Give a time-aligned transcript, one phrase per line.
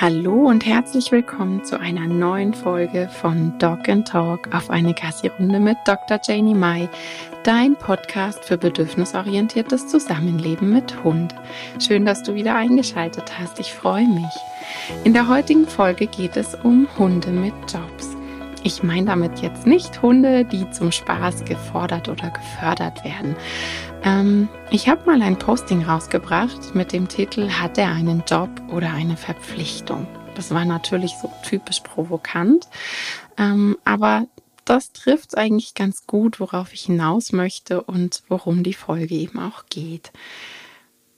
[0.00, 5.60] Hallo und herzlich willkommen zu einer neuen Folge von Dog and Talk auf eine Gassi-Runde
[5.60, 6.18] mit Dr.
[6.26, 6.88] Janie Mai,
[7.44, 11.34] dein Podcast für bedürfnisorientiertes Zusammenleben mit Hund.
[11.78, 13.60] Schön, dass du wieder eingeschaltet hast.
[13.60, 14.34] Ich freue mich.
[15.04, 18.16] In der heutigen Folge geht es um Hunde mit Jobs.
[18.64, 23.36] Ich meine damit jetzt nicht Hunde, die zum Spaß gefordert oder gefördert werden,
[24.04, 28.90] ähm, ich habe mal ein Posting rausgebracht mit dem Titel Hat er einen Job oder
[28.90, 30.06] eine Verpflichtung?
[30.34, 32.68] Das war natürlich so typisch provokant,
[33.36, 34.26] ähm, aber
[34.64, 39.66] das trifft eigentlich ganz gut, worauf ich hinaus möchte und worum die Folge eben auch
[39.68, 40.12] geht.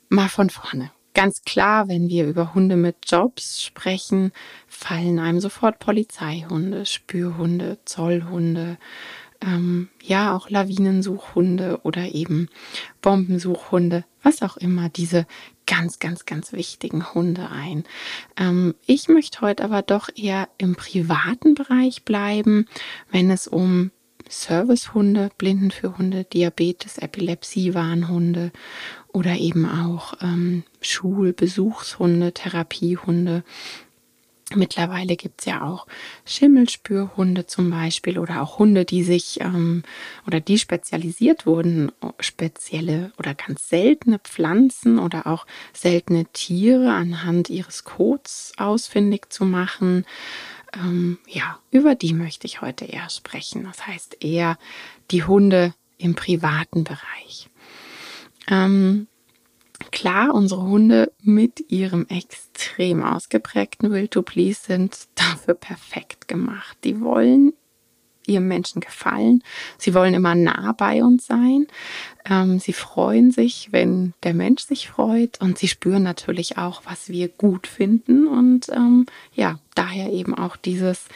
[0.08, 0.90] Mal von vorne.
[1.14, 4.32] Ganz klar, wenn wir über Hunde mit Jobs sprechen,
[4.66, 8.78] fallen einem sofort Polizeihunde, Spürhunde, Zollhunde,
[9.44, 12.48] ähm, ja auch Lawinensuchhunde oder eben
[13.02, 15.26] Bombensuchhunde, was auch immer, diese
[15.66, 17.84] ganz, ganz, ganz wichtigen Hunde ein.
[18.36, 22.66] Ähm, ich möchte heute aber doch eher im privaten Bereich bleiben,
[23.10, 23.90] wenn es um
[24.28, 28.52] Servicehunde, Blindenführhunde, Diabetes, Epilepsie, Warnhunde
[29.12, 33.44] oder eben auch ähm, Schulbesuchshunde, Therapiehunde
[34.54, 35.86] Mittlerweile gibt's ja auch
[36.24, 39.82] Schimmelspürhunde zum Beispiel oder auch Hunde, die sich ähm,
[40.26, 47.84] oder die spezialisiert wurden, spezielle oder ganz seltene Pflanzen oder auch seltene Tiere anhand ihres
[47.84, 50.04] Codes ausfindig zu machen.
[50.74, 53.64] Ähm, ja, über die möchte ich heute eher sprechen.
[53.64, 54.58] Das heißt eher
[55.10, 57.48] die Hunde im privaten Bereich.
[58.48, 59.06] Ähm,
[59.90, 66.76] Klar, unsere Hunde mit ihrem extrem ausgeprägten Will to Please sind dafür perfekt gemacht.
[66.84, 67.52] Die wollen
[68.26, 69.42] ihrem Menschen gefallen.
[69.78, 71.66] Sie wollen immer nah bei uns sein.
[72.28, 77.08] Ähm, sie freuen sich, wenn der Mensch sich freut und sie spüren natürlich auch, was
[77.08, 81.06] wir gut finden und ähm, ja, daher eben auch dieses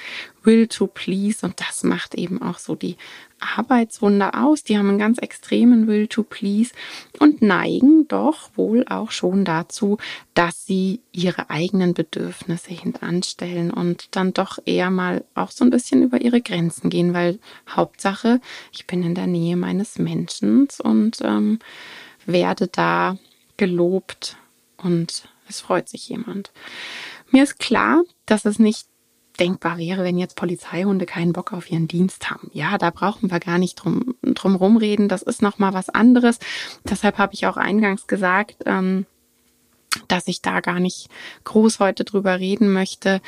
[0.48, 2.96] Will to Please und das macht eben auch so die
[3.38, 4.64] Arbeitswunder aus.
[4.64, 6.72] Die haben einen ganz extremen Will to Please
[7.18, 9.98] und neigen doch wohl auch schon dazu,
[10.32, 16.02] dass sie ihre eigenen Bedürfnisse hintanstellen und dann doch eher mal auch so ein bisschen
[16.02, 17.38] über ihre Grenzen gehen, weil
[17.68, 18.40] Hauptsache,
[18.72, 21.58] ich bin in der Nähe meines Menschen und ähm,
[22.24, 23.18] werde da
[23.58, 24.38] gelobt
[24.78, 26.52] und es freut sich jemand.
[27.30, 28.87] Mir ist klar, dass es nicht
[29.40, 32.50] denkbar wäre, wenn jetzt Polizeihunde keinen Bock auf ihren Dienst haben.
[32.52, 35.08] Ja, da brauchen wir gar nicht drum, drum rumreden.
[35.08, 36.38] Das ist nochmal was anderes.
[36.84, 39.06] Deshalb habe ich auch eingangs gesagt, ähm,
[40.06, 41.08] dass ich da gar nicht
[41.44, 43.20] groß heute drüber reden möchte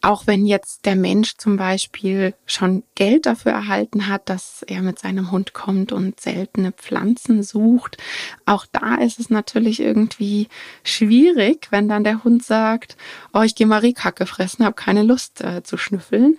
[0.00, 4.98] auch wenn jetzt der Mensch zum Beispiel schon Geld dafür erhalten hat, dass er mit
[4.98, 7.96] seinem Hund kommt und seltene Pflanzen sucht,
[8.44, 10.48] auch da ist es natürlich irgendwie
[10.84, 12.96] schwierig, wenn dann der Hund sagt,
[13.32, 16.38] oh, ich gehe mal Rehkacke fressen, habe keine Lust äh, zu schnüffeln.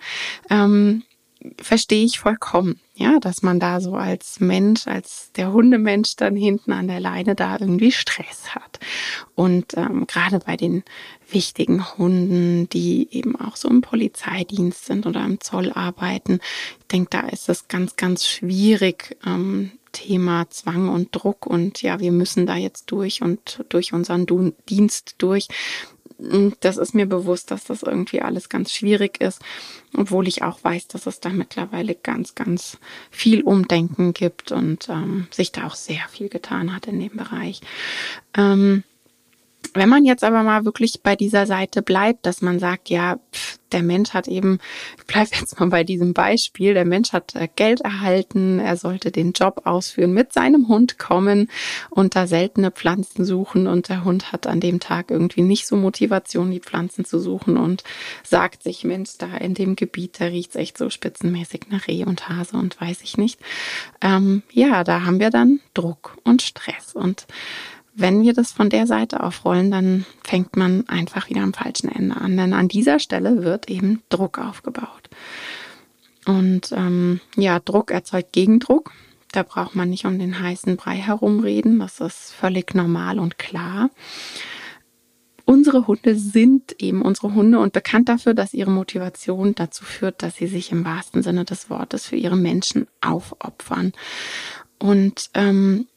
[0.50, 1.04] Ähm,
[1.60, 6.72] verstehe ich vollkommen, ja, dass man da so als Mensch, als der Hundemensch dann hinten
[6.72, 8.80] an der Leine da irgendwie Stress hat.
[9.36, 10.82] Und ähm, gerade bei den
[11.30, 16.40] wichtigen Hunden, die eben auch so im Polizeidienst sind oder im Zoll arbeiten,
[16.80, 21.98] ich denke, da ist es ganz, ganz schwierig, ähm, Thema Zwang und Druck und ja,
[22.00, 24.26] wir müssen da jetzt durch und durch unseren
[24.68, 25.48] Dienst durch
[26.60, 29.40] das ist mir bewusst, dass das irgendwie alles ganz schwierig ist,
[29.96, 32.78] obwohl ich auch weiß, dass es da mittlerweile ganz, ganz
[33.10, 37.60] viel Umdenken gibt und ähm, sich da auch sehr viel getan hat in dem Bereich.
[38.36, 38.82] Ähm,
[39.78, 43.58] wenn man jetzt aber mal wirklich bei dieser Seite bleibt, dass man sagt, ja, pff,
[43.72, 44.58] der Mensch hat eben,
[44.96, 49.10] ich bleibe jetzt mal bei diesem Beispiel, der Mensch hat äh, Geld erhalten, er sollte
[49.10, 51.50] den Job ausführen, mit seinem Hund kommen
[51.90, 55.76] und da seltene Pflanzen suchen und der Hund hat an dem Tag irgendwie nicht so
[55.76, 57.84] Motivation, die Pflanzen zu suchen und
[58.24, 62.28] sagt sich, Mensch, da in dem Gebiet, da riecht's echt so spitzenmäßig nach Reh und
[62.28, 63.40] Hase und weiß ich nicht.
[64.00, 67.26] Ähm, ja, da haben wir dann Druck und Stress und
[67.98, 72.16] wenn wir das von der Seite aufrollen, dann fängt man einfach wieder am falschen Ende
[72.16, 72.36] an.
[72.36, 75.10] Denn an dieser Stelle wird eben Druck aufgebaut.
[76.24, 78.92] Und ähm, ja, Druck erzeugt Gegendruck.
[79.32, 81.80] Da braucht man nicht um den heißen Brei herumreden.
[81.80, 83.90] Das ist völlig normal und klar.
[85.44, 90.36] Unsere Hunde sind eben unsere Hunde und bekannt dafür, dass ihre Motivation dazu führt, dass
[90.36, 93.92] sie sich im wahrsten Sinne des Wortes für ihre Menschen aufopfern.
[94.78, 95.88] Und ähm,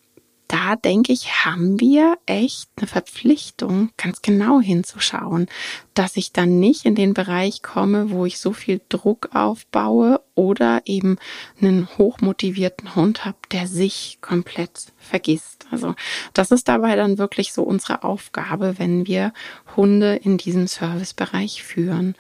[0.51, 5.47] da denke ich, haben wir echt eine Verpflichtung, ganz genau hinzuschauen,
[5.93, 10.81] dass ich dann nicht in den Bereich komme, wo ich so viel Druck aufbaue oder
[10.83, 11.17] eben
[11.61, 15.67] einen hochmotivierten Hund habe, der sich komplett vergisst.
[15.71, 15.95] Also
[16.33, 19.31] das ist dabei dann wirklich so unsere Aufgabe, wenn wir
[19.77, 22.13] Hunde in diesem Servicebereich führen.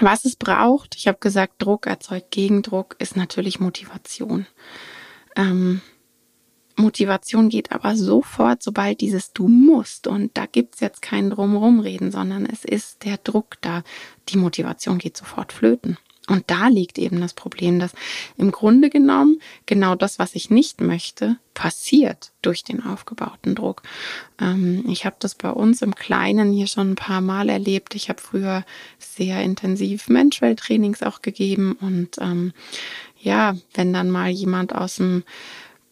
[0.00, 4.46] Was es braucht, ich habe gesagt, Druck erzeugt Gegendruck, ist natürlich Motivation.
[5.36, 5.82] Ähm,
[6.76, 10.06] Motivation geht aber sofort, sobald dieses Du musst.
[10.06, 13.82] Und da gibt's jetzt kein Drumrumreden, sondern es ist der Druck da.
[14.28, 15.98] Die Motivation geht sofort flöten.
[16.28, 17.92] Und da liegt eben das Problem, dass
[18.36, 23.82] im Grunde genommen genau das, was ich nicht möchte, passiert durch den aufgebauten Druck.
[24.40, 27.94] Ähm, ich habe das bei uns im Kleinen hier schon ein paar Mal erlebt.
[27.94, 28.64] Ich habe früher
[28.98, 32.52] sehr intensiv Menschwell-Trainings auch gegeben und ähm,
[33.20, 35.22] ja, wenn dann mal jemand aus dem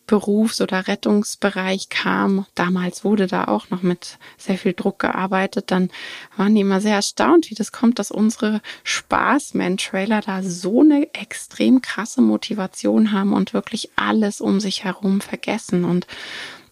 [0.07, 5.91] Berufs- oder Rettungsbereich kam, damals wurde da auch noch mit sehr viel Druck gearbeitet, dann
[6.37, 11.81] waren die immer sehr erstaunt, wie das kommt, dass unsere Spaßman-Trailer da so eine extrem
[11.81, 15.85] krasse Motivation haben und wirklich alles um sich herum vergessen.
[15.85, 16.07] Und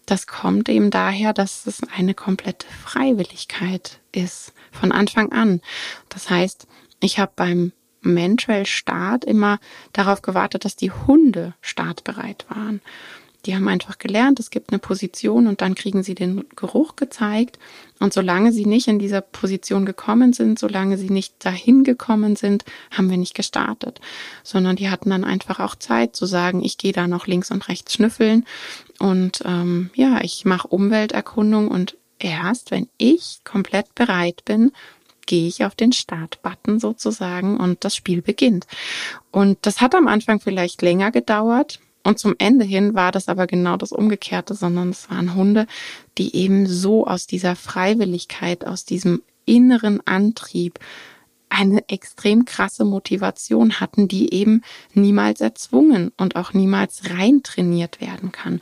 [0.05, 5.61] das kommt eben daher, dass es eine komplette Freiwilligkeit ist, von Anfang an.
[6.09, 6.67] Das heißt,
[6.99, 7.71] ich habe beim
[8.01, 9.59] Mantrail-Start immer
[9.93, 12.81] darauf gewartet, dass die Hunde startbereit waren.
[13.45, 17.59] Die haben einfach gelernt, es gibt eine Position und dann kriegen sie den Geruch gezeigt.
[17.99, 22.63] Und solange sie nicht in dieser Position gekommen sind, solange sie nicht dahin gekommen sind,
[22.91, 23.99] haben wir nicht gestartet,
[24.43, 27.67] sondern die hatten dann einfach auch Zeit zu sagen, ich gehe da noch links und
[27.67, 28.45] rechts schnüffeln
[28.99, 34.71] und ähm, ja, ich mache Umwelterkundung und erst, wenn ich komplett bereit bin,
[35.25, 38.67] gehe ich auf den Start-Button sozusagen und das Spiel beginnt.
[39.31, 43.47] Und das hat am Anfang vielleicht länger gedauert, und zum Ende hin war das aber
[43.47, 45.67] genau das Umgekehrte, sondern es waren Hunde,
[46.17, 50.79] die eben so aus dieser Freiwilligkeit, aus diesem inneren Antrieb
[51.49, 54.63] eine extrem krasse Motivation hatten, die eben
[54.93, 58.59] niemals erzwungen und auch niemals rein trainiert werden kann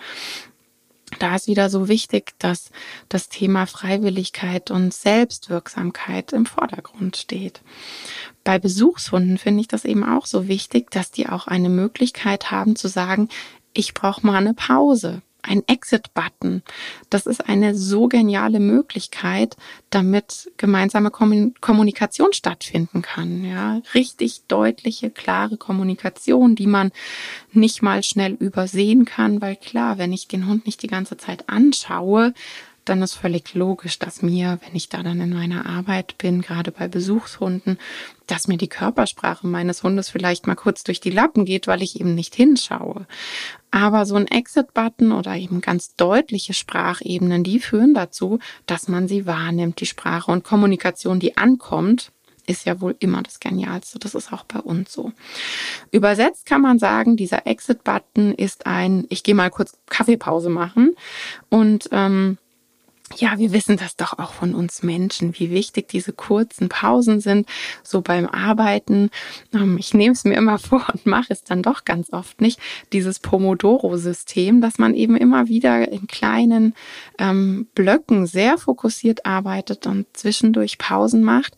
[1.19, 2.71] da ist wieder so wichtig, dass
[3.09, 7.61] das Thema Freiwilligkeit und Selbstwirksamkeit im Vordergrund steht.
[8.43, 12.75] Bei Besuchshunden finde ich das eben auch so wichtig, dass die auch eine Möglichkeit haben
[12.75, 13.29] zu sagen,
[13.73, 16.63] ich brauche mal eine Pause ein Exit-Button.
[17.09, 19.55] Das ist eine so geniale Möglichkeit,
[19.89, 23.43] damit gemeinsame Kommunikation stattfinden kann.
[23.43, 26.91] Ja, richtig deutliche, klare Kommunikation, die man
[27.51, 31.49] nicht mal schnell übersehen kann, weil klar, wenn ich den Hund nicht die ganze Zeit
[31.49, 32.33] anschaue,
[32.85, 36.71] dann ist völlig logisch, dass mir, wenn ich da dann in meiner Arbeit bin, gerade
[36.71, 37.77] bei Besuchshunden,
[38.27, 41.99] dass mir die Körpersprache meines Hundes vielleicht mal kurz durch die Lappen geht, weil ich
[41.99, 43.05] eben nicht hinschaue.
[43.69, 49.25] Aber so ein Exit-Button oder eben ganz deutliche Sprachebenen, die führen dazu, dass man sie
[49.25, 52.11] wahrnimmt, die Sprache und Kommunikation, die ankommt,
[52.47, 53.99] ist ja wohl immer das Genialste.
[53.99, 55.11] Das ist auch bei uns so.
[55.91, 60.95] Übersetzt kann man sagen, dieser Exit-Button ist ein, ich gehe mal kurz Kaffeepause machen
[61.49, 62.37] und ähm,
[63.17, 67.47] ja, wir wissen das doch auch von uns Menschen, wie wichtig diese kurzen Pausen sind,
[67.83, 69.09] so beim Arbeiten.
[69.53, 72.59] Ähm, ich nehme es mir immer vor und mache es dann doch ganz oft nicht.
[72.93, 76.73] Dieses Pomodoro-System, dass man eben immer wieder in kleinen
[77.17, 81.55] ähm, Blöcken sehr fokussiert arbeitet und zwischendurch Pausen macht.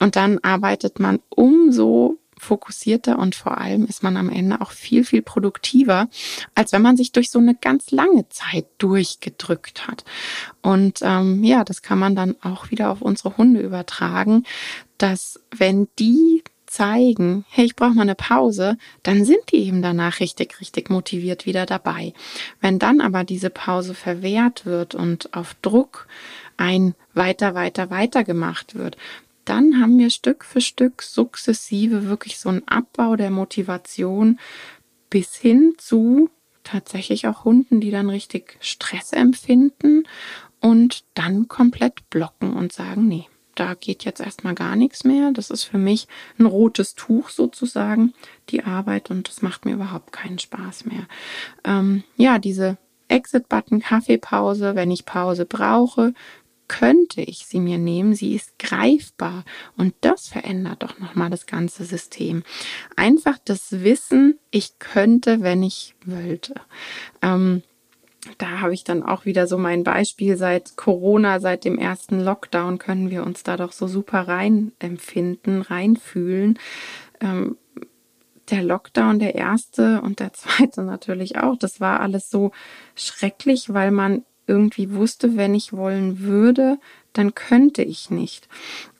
[0.00, 5.04] Und dann arbeitet man umso fokussierter und vor allem ist man am Ende auch viel,
[5.04, 6.08] viel produktiver,
[6.54, 10.04] als wenn man sich durch so eine ganz lange Zeit durchgedrückt hat.
[10.62, 14.44] Und ähm, ja, das kann man dann auch wieder auf unsere Hunde übertragen,
[14.98, 16.42] dass wenn die
[16.74, 21.46] zeigen, hey, ich brauche mal eine Pause, dann sind die eben danach richtig, richtig motiviert
[21.46, 22.12] wieder dabei.
[22.60, 26.08] Wenn dann aber diese Pause verwehrt wird und auf Druck
[26.56, 28.96] ein weiter, weiter, weiter gemacht wird,
[29.44, 34.38] dann haben wir Stück für Stück sukzessive wirklich so einen Abbau der Motivation
[35.10, 36.30] bis hin zu
[36.64, 40.04] tatsächlich auch Hunden, die dann richtig Stress empfinden
[40.60, 45.30] und dann komplett blocken und sagen, nee, da geht jetzt erstmal gar nichts mehr.
[45.32, 46.08] Das ist für mich
[46.38, 48.14] ein rotes Tuch sozusagen,
[48.48, 51.06] die Arbeit und das macht mir überhaupt keinen Spaß mehr.
[51.64, 56.14] Ähm, ja, diese Exit-Button, Kaffeepause, wenn ich Pause brauche,
[56.78, 59.44] könnte ich sie mir nehmen, sie ist greifbar
[59.76, 62.42] und das verändert doch nochmal das ganze System.
[62.96, 66.54] Einfach das Wissen, ich könnte, wenn ich wollte.
[67.22, 67.62] Ähm,
[68.38, 72.78] da habe ich dann auch wieder so mein Beispiel seit Corona, seit dem ersten Lockdown
[72.78, 76.58] können wir uns da doch so super rein empfinden, reinfühlen.
[77.20, 77.56] Ähm,
[78.50, 82.50] der Lockdown, der erste und der zweite natürlich auch, das war alles so
[82.96, 86.78] schrecklich, weil man irgendwie wusste, wenn ich wollen würde,
[87.12, 88.48] dann könnte ich nicht.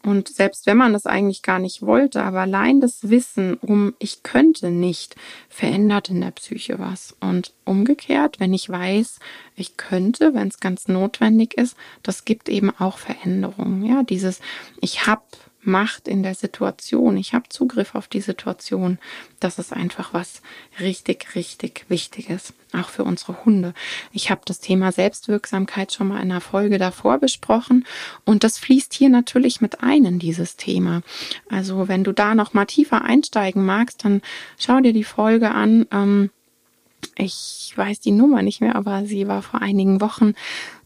[0.04, 4.22] Und selbst wenn man das eigentlich gar nicht wollte, aber allein das Wissen um ich
[4.22, 5.16] könnte nicht,
[5.48, 7.16] verändert in der Psyche was.
[7.20, 9.18] Und umgekehrt, wenn ich weiß,
[9.56, 13.84] ich könnte, wenn es ganz notwendig ist, das gibt eben auch Veränderungen.
[13.84, 14.40] Ja, dieses
[14.80, 15.22] ich habe
[15.66, 17.16] Macht in der Situation.
[17.16, 18.99] Ich habe Zugriff auf die Situation.
[19.40, 20.42] Das ist einfach was
[20.80, 23.75] richtig, richtig Wichtiges, auch für unsere Hunde.
[24.12, 27.87] Ich habe das Thema Selbstwirksamkeit schon mal in einer Folge davor besprochen
[28.25, 31.02] und das fließt hier natürlich mit ein in dieses Thema.
[31.49, 34.23] Also wenn du da noch mal tiefer einsteigen magst, dann
[34.59, 35.87] schau dir die Folge an.
[35.90, 36.30] Ähm,
[37.16, 40.35] ich weiß die Nummer nicht mehr, aber sie war vor einigen Wochen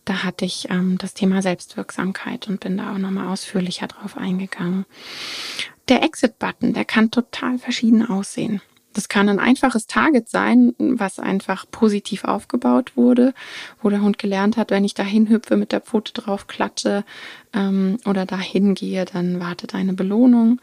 [0.08, 4.86] da hatte ich ähm, das Thema Selbstwirksamkeit und bin da auch nochmal ausführlicher drauf eingegangen.
[5.88, 8.62] Der Exit-Button, der kann total verschieden aussehen.
[8.94, 13.34] Das kann ein einfaches Target sein, was einfach positiv aufgebaut wurde,
[13.82, 17.04] wo der Hund gelernt hat, wenn ich da hinhüpfe, mit der Pfote drauf klatsche
[17.52, 20.60] ähm, oder da hingehe, dann wartet eine Belohnung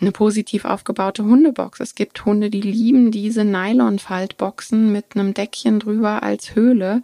[0.00, 1.80] eine positiv aufgebaute Hundebox.
[1.80, 7.02] Es gibt Hunde, die lieben diese Nylon-Faltboxen mit einem Deckchen drüber als Höhle.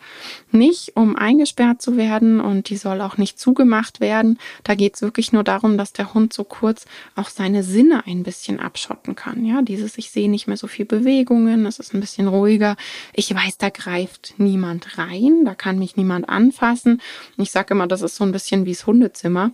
[0.51, 4.39] Nicht, um eingesperrt zu werden und die soll auch nicht zugemacht werden.
[4.65, 8.23] Da geht es wirklich nur darum, dass der Hund so kurz auch seine Sinne ein
[8.23, 9.45] bisschen abschotten kann.
[9.45, 12.77] Ja, dieses, ich sehe nicht mehr so viel Bewegungen, es ist ein bisschen ruhiger.
[13.13, 17.01] Ich weiß, da greift niemand rein, da kann mich niemand anfassen.
[17.37, 19.53] Ich sage immer, das ist so ein bisschen wie das Hundezimmer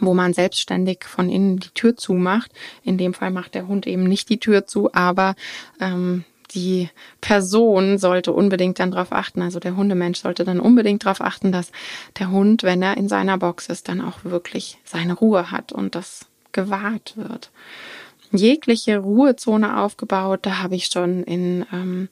[0.00, 2.50] wo man selbstständig von innen die Tür zumacht.
[2.82, 5.34] In dem Fall macht der Hund eben nicht die Tür zu, aber
[5.80, 11.20] ähm, die Person sollte unbedingt dann darauf achten, also der Hundemensch sollte dann unbedingt darauf
[11.20, 11.72] achten, dass
[12.18, 15.94] der Hund, wenn er in seiner Box ist, dann auch wirklich seine Ruhe hat und
[15.94, 17.50] das gewahrt wird.
[18.30, 22.08] Jegliche Ruhezone aufgebaut, da habe ich schon in ähm,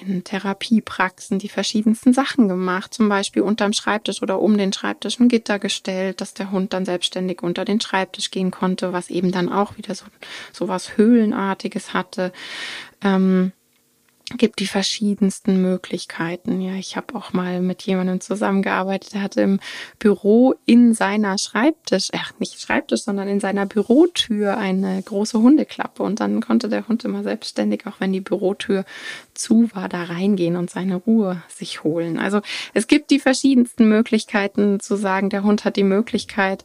[0.00, 5.28] in Therapiepraxen die verschiedensten Sachen gemacht, zum Beispiel unterm Schreibtisch oder um den Schreibtisch ein
[5.28, 9.50] Gitter gestellt, dass der Hund dann selbstständig unter den Schreibtisch gehen konnte, was eben dann
[9.50, 10.06] auch wieder so,
[10.52, 12.32] so was Höhlenartiges hatte.
[13.02, 13.52] Ähm,
[14.36, 16.60] gibt die verschiedensten Möglichkeiten.
[16.60, 19.60] Ja, ich habe auch mal mit jemandem zusammengearbeitet, der hatte im
[20.00, 26.18] Büro in seiner Schreibtisch, ach nicht Schreibtisch, sondern in seiner Bürotür eine große Hundeklappe und
[26.18, 28.84] dann konnte der Hund immer selbstständig, auch wenn die Bürotür
[29.34, 32.18] zu war, da reingehen und seine Ruhe sich holen.
[32.18, 32.40] Also
[32.74, 36.64] es gibt die verschiedensten Möglichkeiten zu sagen, der Hund hat die Möglichkeit,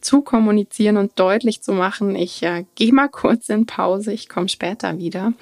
[0.00, 4.50] zu kommunizieren und deutlich zu machen, ich äh, gehe mal kurz in Pause, ich komme
[4.50, 5.32] später wieder.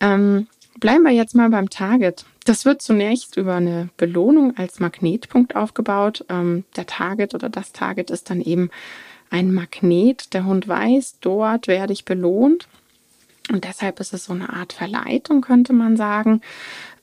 [0.00, 0.46] Ähm,
[0.80, 2.24] Bleiben wir jetzt mal beim Target.
[2.44, 6.24] Das wird zunächst über eine Belohnung als Magnetpunkt aufgebaut.
[6.28, 8.70] Ähm, der Target oder das Target ist dann eben
[9.28, 10.32] ein Magnet.
[10.34, 12.68] Der Hund weiß, dort werde ich belohnt.
[13.50, 16.42] Und deshalb ist es so eine Art Verleitung, könnte man sagen.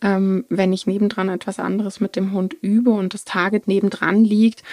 [0.01, 4.63] Ähm, wenn ich nebendran etwas anderes mit dem Hund übe und das Target nebendran liegt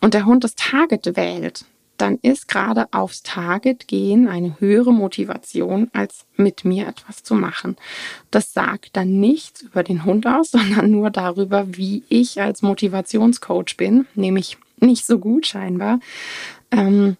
[0.00, 1.64] und der Hund das Target wählt,
[1.96, 7.76] dann ist gerade aufs Target gehen eine höhere Motivation, als mit mir etwas zu machen.
[8.30, 13.76] Das sagt dann nichts über den Hund aus, sondern nur darüber, wie ich als Motivationscoach
[13.76, 16.00] bin, nämlich nicht so gut scheinbar.
[16.70, 17.16] Ähm,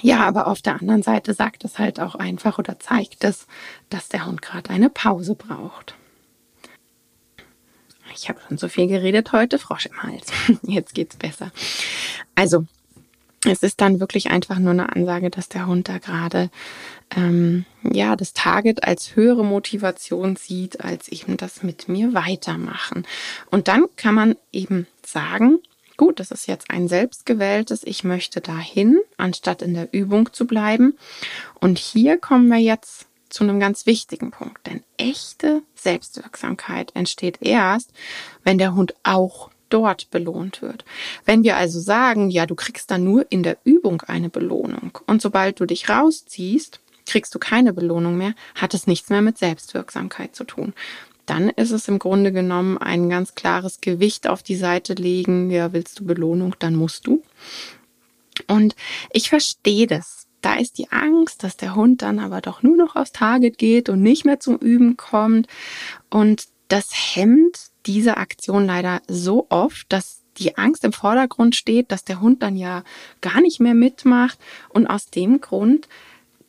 [0.00, 3.46] ja, aber auf der anderen Seite sagt es halt auch einfach oder zeigt es,
[3.90, 5.94] dass der Hund gerade eine Pause braucht.
[8.14, 10.32] Ich habe schon so viel geredet heute, Frosch im Hals.
[10.62, 11.50] Jetzt geht's besser.
[12.34, 12.66] Also,
[13.44, 16.50] es ist dann wirklich einfach nur eine Ansage, dass der Hund da gerade
[17.14, 23.06] ähm, ja das Target als höhere Motivation sieht, als eben das mit mir weitermachen.
[23.50, 25.58] Und dann kann man eben sagen,
[25.96, 30.96] gut, das ist jetzt ein selbstgewähltes, ich möchte dahin, anstatt in der Übung zu bleiben.
[31.60, 37.92] Und hier kommen wir jetzt zu einem ganz wichtigen Punkt, denn echte Selbstwirksamkeit entsteht erst,
[38.42, 40.84] wenn der Hund auch dort belohnt wird.
[41.24, 45.22] Wenn wir also sagen, ja, du kriegst dann nur in der Übung eine Belohnung und
[45.22, 50.36] sobald du dich rausziehst, kriegst du keine Belohnung mehr, hat es nichts mehr mit Selbstwirksamkeit
[50.36, 50.74] zu tun.
[51.26, 55.50] Dann ist es im Grunde genommen ein ganz klares Gewicht auf die Seite legen.
[55.50, 57.22] Ja, willst du Belohnung, dann musst du.
[58.46, 58.74] Und
[59.12, 60.26] ich verstehe das.
[60.40, 63.88] Da ist die Angst, dass der Hund dann aber doch nur noch aufs Target geht
[63.88, 65.48] und nicht mehr zum Üben kommt.
[66.08, 72.04] Und das hemmt diese Aktion leider so oft, dass die Angst im Vordergrund steht, dass
[72.04, 72.84] der Hund dann ja
[73.20, 74.38] gar nicht mehr mitmacht.
[74.68, 75.88] Und aus dem Grund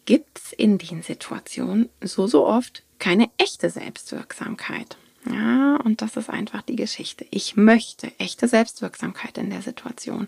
[0.05, 4.97] gibt es in den Situationen so, so oft keine echte Selbstwirksamkeit.
[5.29, 7.25] Ja, und das ist einfach die Geschichte.
[7.29, 10.27] Ich möchte echte Selbstwirksamkeit in der Situation.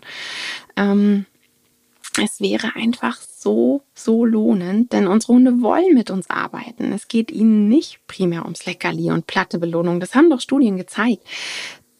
[0.76, 1.26] Ähm,
[2.20, 6.92] es wäre einfach so, so lohnend, denn unsere Hunde wollen mit uns arbeiten.
[6.92, 9.98] Es geht ihnen nicht primär ums Leckerli und platte Belohnung.
[9.98, 11.22] Das haben doch Studien gezeigt.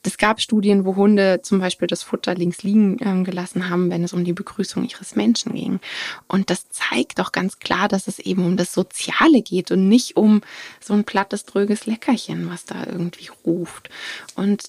[0.05, 4.03] Es gab Studien, wo Hunde zum Beispiel das Futter links liegen äh, gelassen haben, wenn
[4.03, 5.81] es um die Begrüßung ihres Menschen ging.
[6.27, 10.17] Und das zeigt doch ganz klar, dass es eben um das Soziale geht und nicht
[10.17, 10.43] um
[10.81, 13.91] so ein plattes, dröges Leckerchen, was da irgendwie ruft.
[14.35, 14.65] Und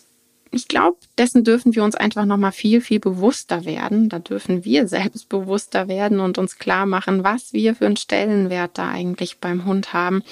[0.54, 4.10] ich glaube, dessen dürfen wir uns einfach noch mal viel, viel bewusster werden.
[4.10, 8.78] Da dürfen wir selbst bewusster werden und uns klar machen, was wir für einen Stellenwert
[8.78, 10.24] da eigentlich beim Hund haben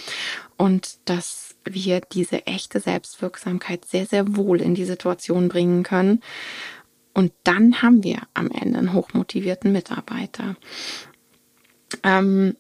[0.58, 6.22] und dass wir diese echte Selbstwirksamkeit sehr, sehr wohl in die Situation bringen können.
[7.14, 10.56] Und dann haben wir am Ende einen hochmotivierten Mitarbeiter.
[12.04, 12.56] Ähm,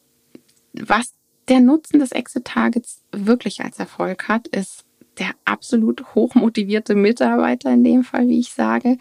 [0.74, 1.14] was
[1.48, 4.84] der Nutzen des Exit-Targets wirklich als Erfolg hat, ist
[5.20, 8.98] der absolut hochmotivierte Mitarbeiter in dem Fall, wie ich sage,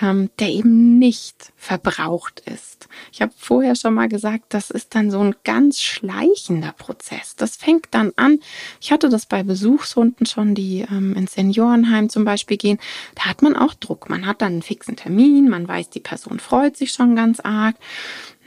[0.00, 2.88] ähm, der eben nicht verbraucht ist.
[3.12, 7.34] Ich habe vorher schon mal gesagt, das ist dann so ein ganz schleichender Prozess.
[7.36, 8.38] Das fängt dann an.
[8.80, 12.78] Ich hatte das bei Besuchshunden schon, die ähm, ins Seniorenheim zum Beispiel gehen.
[13.14, 14.08] Da hat man auch Druck.
[14.08, 15.48] Man hat dann einen fixen Termin.
[15.48, 17.76] Man weiß, die Person freut sich schon ganz arg.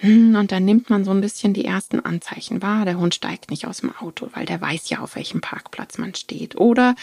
[0.02, 2.86] Hm, und dann nimmt man so ein bisschen die ersten Anzeichen wahr.
[2.86, 6.16] Der Hund steigt nicht aus dem Auto, weil der weiß ja, auf welchem Parkplatz man
[6.16, 6.58] steht.
[6.60, 6.96] Oder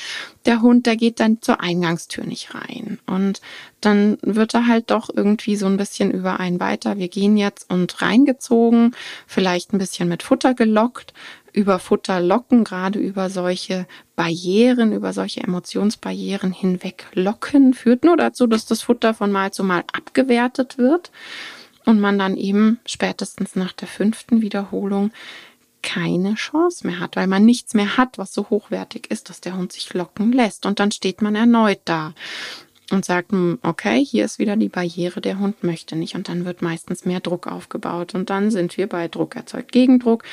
[0.46, 2.98] der Hund, der geht dann zur Eingangstür nicht rein.
[3.06, 3.40] Und
[3.80, 6.98] dann wird er halt doch irgendwie so ein bisschen über einen weiter.
[6.98, 8.96] Wir gehen jetzt und reingezogen,
[9.28, 11.14] vielleicht ein bisschen mit Futter gelockt,
[11.52, 13.86] über Futter locken, gerade über solche
[14.16, 19.62] Barrieren, über solche Emotionsbarrieren hinweg locken, führt nur dazu, dass das Futter von Mal zu
[19.62, 21.12] Mal abgewertet wird
[21.88, 25.10] und man dann eben spätestens nach der fünften Wiederholung
[25.80, 29.56] keine Chance mehr hat, weil man nichts mehr hat, was so hochwertig ist, dass der
[29.56, 30.66] Hund sich locken lässt.
[30.66, 32.12] Und dann steht man erneut da
[32.90, 36.14] und sagt, hm, okay, hier ist wieder die Barriere, der Hund möchte nicht.
[36.14, 38.14] Und dann wird meistens mehr Druck aufgebaut.
[38.14, 40.24] Und dann sind wir bei Druck erzeugt Gegendruck.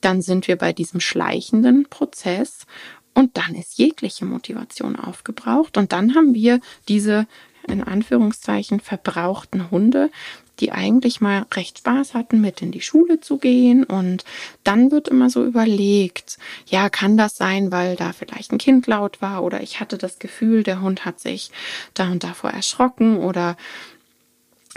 [0.00, 2.66] Dann sind wir bei diesem schleichenden Prozess.
[3.14, 5.76] Und dann ist jegliche Motivation aufgebraucht.
[5.76, 7.26] Und dann haben wir diese
[7.66, 10.10] in Anführungszeichen verbrauchten Hunde,
[10.60, 13.84] die eigentlich mal recht Spaß hatten, mit in die Schule zu gehen.
[13.84, 14.24] Und
[14.64, 19.22] dann wird immer so überlegt, ja, kann das sein, weil da vielleicht ein Kind laut
[19.22, 21.50] war oder ich hatte das Gefühl, der Hund hat sich
[21.94, 23.56] da und davor erschrocken oder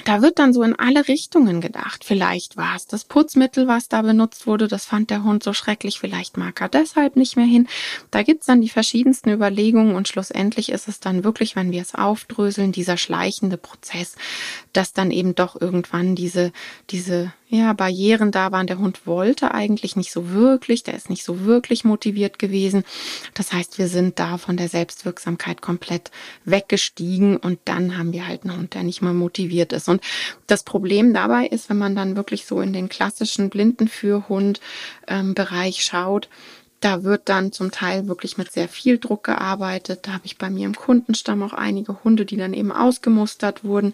[0.06, 2.04] da wird dann so in alle Richtungen gedacht.
[2.04, 6.00] Vielleicht war es das Putzmittel, was da benutzt wurde, das fand der Hund so schrecklich,
[6.00, 7.68] vielleicht mag er deshalb nicht mehr hin.
[8.10, 11.94] Da gibt's dann die verschiedensten Überlegungen und schlussendlich ist es dann wirklich, wenn wir es
[11.94, 14.16] aufdröseln, dieser schleichende Prozess,
[14.74, 16.52] dass dann eben doch irgendwann diese,
[16.90, 18.66] diese ja, Barrieren da waren.
[18.66, 22.84] Der Hund wollte eigentlich nicht so wirklich, der ist nicht so wirklich motiviert gewesen.
[23.36, 26.10] Das heißt, wir sind da von der Selbstwirksamkeit komplett
[26.46, 29.88] weggestiegen und dann haben wir halt einen Hund, der nicht mal motiviert ist.
[29.88, 30.02] Und
[30.48, 36.30] das Problem dabei ist, wenn man dann wirklich so in den klassischen Blindenführhund-Bereich ähm, schaut,
[36.84, 40.02] da wird dann zum Teil wirklich mit sehr viel Druck gearbeitet.
[40.04, 43.94] Da habe ich bei mir im Kundenstamm auch einige Hunde, die dann eben ausgemustert wurden.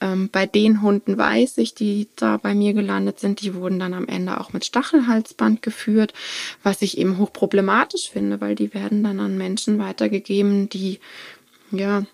[0.00, 3.92] Ähm, bei den Hunden weiß ich, die da bei mir gelandet sind, die wurden dann
[3.92, 6.14] am Ende auch mit Stachelhalsband geführt,
[6.62, 11.00] was ich eben hochproblematisch finde, weil die werden dann an Menschen weitergegeben, die
[11.70, 12.04] ja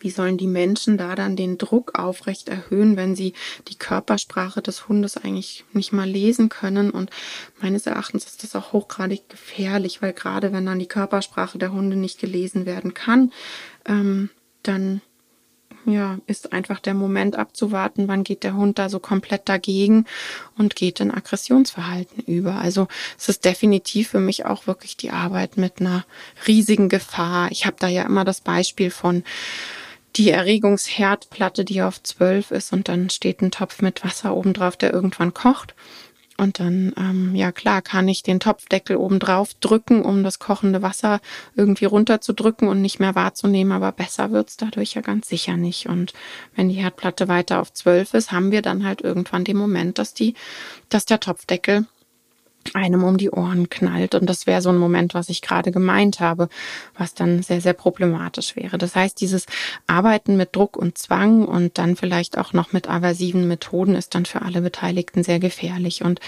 [0.00, 3.32] wie sollen die Menschen da dann den Druck aufrecht erhöhen, wenn sie
[3.68, 6.90] die Körpersprache des Hundes eigentlich nicht mal lesen können?
[6.90, 7.10] Und
[7.60, 11.96] meines Erachtens ist das auch hochgradig gefährlich, weil gerade wenn dann die Körpersprache der Hunde
[11.96, 13.32] nicht gelesen werden kann,
[13.86, 14.30] ähm,
[14.62, 15.00] dann
[15.84, 20.04] ja, ist einfach der Moment abzuwarten, wann geht der Hund da so komplett dagegen
[20.56, 22.56] und geht in Aggressionsverhalten über.
[22.56, 26.04] Also es ist definitiv für mich auch wirklich die Arbeit mit einer
[26.46, 27.50] riesigen Gefahr.
[27.50, 29.24] Ich habe da ja immer das Beispiel von
[30.16, 34.76] die Erregungsherdplatte, die auf zwölf ist und dann steht ein Topf mit Wasser oben drauf,
[34.76, 35.74] der irgendwann kocht.
[36.38, 40.82] Und dann, ähm, ja klar, kann ich den Topfdeckel oben drauf drücken, um das kochende
[40.82, 41.20] Wasser
[41.56, 43.72] irgendwie runterzudrücken und nicht mehr wahrzunehmen.
[43.72, 45.88] Aber besser wird's dadurch ja ganz sicher nicht.
[45.88, 46.12] Und
[46.54, 50.14] wenn die Herdplatte weiter auf zwölf ist, haben wir dann halt irgendwann den Moment, dass
[50.14, 50.34] die,
[50.88, 51.86] dass der Topfdeckel
[52.74, 54.14] einem um die Ohren knallt.
[54.14, 56.48] Und das wäre so ein Moment, was ich gerade gemeint habe,
[56.96, 58.78] was dann sehr, sehr problematisch wäre.
[58.78, 59.46] Das heißt, dieses
[59.86, 64.26] Arbeiten mit Druck und Zwang und dann vielleicht auch noch mit aversiven Methoden ist dann
[64.26, 66.02] für alle Beteiligten sehr gefährlich.
[66.02, 66.20] Und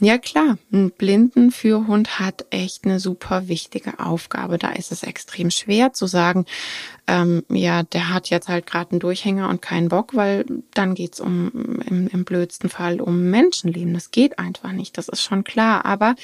[0.00, 4.58] ja klar, ein Blindenführhund hat echt eine super wichtige Aufgabe.
[4.58, 6.46] Da ist es extrem schwer zu sagen,
[7.06, 11.20] ähm, ja, der hat jetzt halt gerade einen Durchhänger und keinen Bock, weil dann geht's
[11.20, 13.94] um im, im blödsten Fall um Menschenleben.
[13.94, 15.84] Das geht einfach nicht, das ist schon klar.
[15.84, 16.14] Aber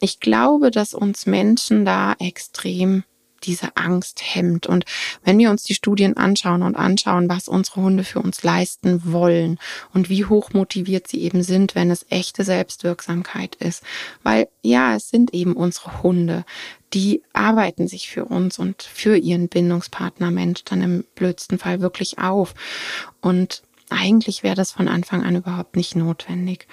[0.00, 3.04] ich glaube, dass uns Menschen da extrem
[3.44, 4.66] diese Angst hemmt.
[4.66, 4.84] Und
[5.24, 9.58] wenn wir uns die Studien anschauen und anschauen, was unsere Hunde für uns leisten wollen
[9.92, 13.82] und wie hoch motiviert sie eben sind, wenn es echte Selbstwirksamkeit ist.
[14.22, 16.44] Weil ja, es sind eben unsere Hunde,
[16.92, 22.18] die arbeiten sich für uns und für ihren Bindungspartner Mensch dann im blödsten Fall wirklich
[22.18, 22.54] auf.
[23.20, 26.66] Und eigentlich wäre das von Anfang an überhaupt nicht notwendig.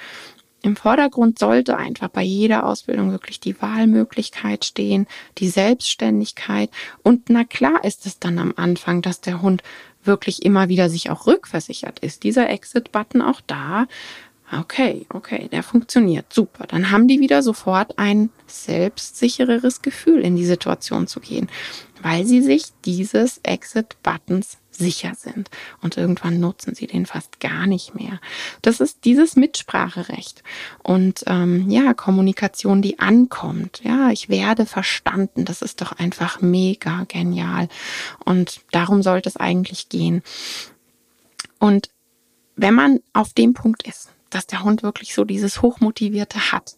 [0.64, 6.70] Im Vordergrund sollte einfach bei jeder Ausbildung wirklich die Wahlmöglichkeit stehen, die Selbstständigkeit.
[7.04, 9.62] Und na klar ist es dann am Anfang, dass der Hund
[10.06, 12.24] wirklich immer wieder sich auch rückversichert ist.
[12.24, 13.88] Dieser Exit-Button auch da.
[14.58, 16.32] Okay, okay, der funktioniert.
[16.32, 16.66] Super.
[16.66, 21.50] Dann haben die wieder sofort ein selbstsichereres Gefühl, in die Situation zu gehen,
[22.04, 25.50] weil sie sich dieses Exit-Buttons sicher sind.
[25.82, 28.20] Und irgendwann nutzen sie den fast gar nicht mehr.
[28.62, 30.44] Das ist dieses Mitspracherecht
[30.84, 33.82] und ähm, ja, Kommunikation, die ankommt.
[33.84, 35.46] Ja, ich werde verstanden.
[35.46, 37.70] Das ist doch einfach mega genial.
[38.26, 40.22] Und darum sollte es eigentlich gehen.
[41.60, 41.90] Und
[42.56, 46.76] wenn man auf dem Punkt ist, dass der Hund wirklich so dieses Hochmotivierte hat,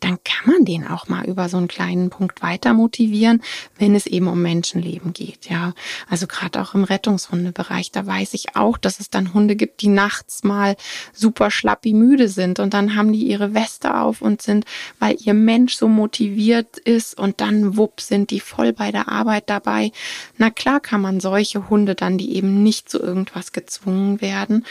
[0.00, 3.42] dann kann man den auch mal über so einen kleinen Punkt weiter motivieren,
[3.78, 5.48] wenn es eben um Menschenleben geht.
[5.48, 5.74] Ja,
[6.08, 9.88] also gerade auch im Rettungshundebereich, da weiß ich auch, dass es dann Hunde gibt, die
[9.88, 10.76] nachts mal
[11.12, 14.64] super schlappi müde sind und dann haben die ihre Weste auf und sind,
[14.98, 19.50] weil ihr Mensch so motiviert ist und dann wupp sind die voll bei der Arbeit
[19.50, 19.92] dabei.
[20.38, 24.64] Na klar kann man solche Hunde dann, die eben nicht zu irgendwas gezwungen werden,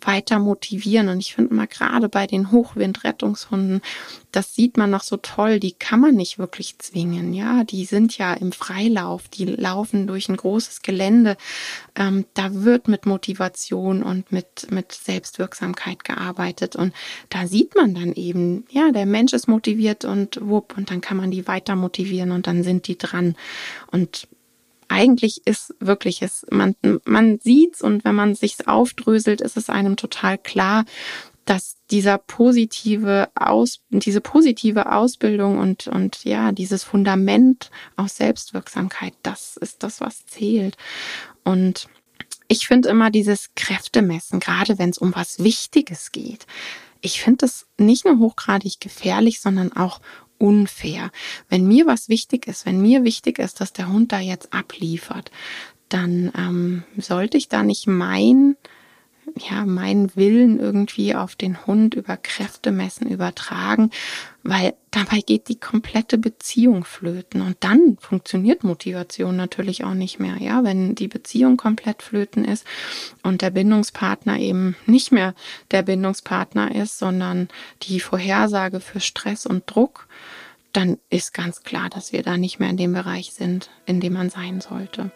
[0.00, 1.08] weiter motivieren.
[1.08, 3.80] Und ich finde mal gerade bei den Hochwindrettungshunden,
[4.32, 7.32] das sieht man noch so toll, die kann man nicht wirklich zwingen.
[7.32, 11.36] Ja, die sind ja im Freilauf, die laufen durch ein großes Gelände.
[11.94, 16.76] Ähm, da wird mit Motivation und mit, mit Selbstwirksamkeit gearbeitet.
[16.76, 16.92] Und
[17.30, 21.16] da sieht man dann eben, ja, der Mensch ist motiviert und wupp, und dann kann
[21.16, 23.36] man die weiter motivieren und dann sind die dran.
[23.90, 24.28] Und
[24.88, 29.96] eigentlich ist wirklich es, man, man sieht's und wenn man sich's aufdröselt, ist es einem
[29.96, 30.84] total klar,
[31.46, 39.56] dass dieser positive Aus, diese positive Ausbildung und, und ja, dieses Fundament aus Selbstwirksamkeit, das
[39.56, 40.76] ist das, was zählt.
[41.44, 41.88] Und
[42.48, 46.46] ich finde immer dieses Kräftemessen, gerade wenn es um was Wichtiges geht.
[47.00, 50.00] Ich finde es nicht nur hochgradig gefährlich, sondern auch
[50.38, 51.10] unfair.
[51.48, 55.30] Wenn mir was wichtig ist, wenn mir wichtig ist, dass der Hund da jetzt abliefert,
[55.88, 58.56] dann ähm, sollte ich da nicht mein
[59.34, 63.90] ja, meinen Willen irgendwie auf den Hund über Kräfte messen übertragen,
[64.42, 70.36] weil dabei geht die komplette Beziehung flöten und dann funktioniert Motivation natürlich auch nicht mehr,
[70.40, 72.64] ja, wenn die Beziehung komplett flöten ist
[73.22, 75.34] und der Bindungspartner eben nicht mehr
[75.70, 77.48] der Bindungspartner ist, sondern
[77.82, 80.08] die Vorhersage für Stress und Druck,
[80.72, 84.12] dann ist ganz klar, dass wir da nicht mehr in dem Bereich sind, in dem
[84.12, 85.10] man sein sollte.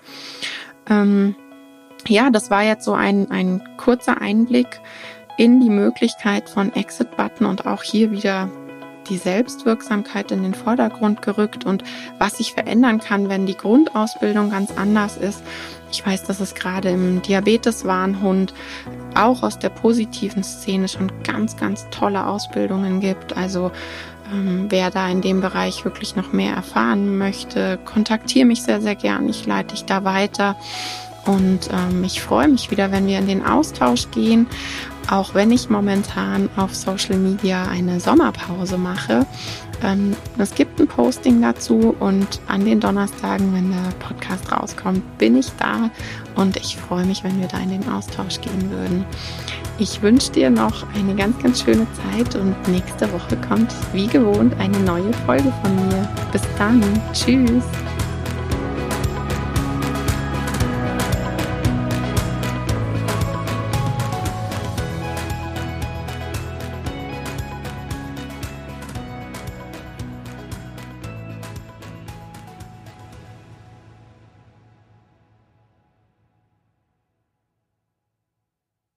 [0.88, 1.34] Ähm,
[2.08, 4.80] ja, das war jetzt so ein, ein kurzer Einblick
[5.36, 8.50] in die Möglichkeit von Exit-Button und auch hier wieder
[9.08, 11.82] die Selbstwirksamkeit in den Vordergrund gerückt und
[12.18, 15.42] was sich verändern kann, wenn die Grundausbildung ganz anders ist.
[15.90, 18.54] Ich weiß, dass es gerade im Diabeteswarnhund
[19.14, 23.36] auch aus der positiven Szene schon ganz, ganz tolle Ausbildungen gibt.
[23.36, 23.72] Also
[24.32, 28.94] ähm, wer da in dem Bereich wirklich noch mehr erfahren möchte, kontaktiere mich sehr, sehr
[28.94, 29.28] gern.
[29.28, 30.56] Ich leite dich da weiter.
[31.26, 34.46] Und ähm, ich freue mich wieder, wenn wir in den Austausch gehen,
[35.11, 39.26] auch wenn ich momentan auf Social Media eine Sommerpause mache.
[39.83, 45.37] Ähm, es gibt ein Posting dazu und an den Donnerstagen, wenn der Podcast rauskommt, bin
[45.37, 45.90] ich da
[46.37, 49.04] und ich freue mich, wenn wir da in den Austausch gehen würden.
[49.78, 54.54] Ich wünsche dir noch eine ganz, ganz schöne Zeit und nächste Woche kommt wie gewohnt
[54.59, 56.06] eine neue Folge von mir.
[56.33, 56.83] Bis dann.
[57.14, 57.64] Tschüss.